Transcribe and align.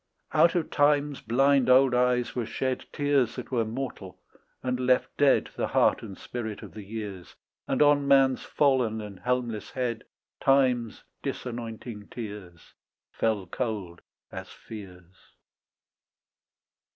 Out 0.33 0.55
of 0.55 0.71
time's 0.71 1.21
blind 1.21 1.69
old 1.69 1.93
eyes 1.93 2.33
were 2.35 2.47
shed 2.47 2.85
Tears 2.91 3.35
that 3.35 3.51
were 3.51 3.63
mortal, 3.63 4.19
and 4.63 4.79
left 4.79 5.15
dead 5.15 5.51
The 5.55 5.67
heart 5.67 6.01
and 6.01 6.17
spirit 6.17 6.63
of 6.63 6.73
the 6.73 6.81
years, 6.81 7.35
And 7.67 7.83
on 7.83 8.07
mans 8.07 8.41
fallen 8.41 8.99
and 8.99 9.19
helmless 9.19 9.69
head 9.69 10.05
Time's 10.39 11.03
disanointing 11.21 12.07
tears 12.07 12.73
Fell 13.11 13.45
cold 13.45 14.01
as 14.31 14.49
fears. 14.49 15.35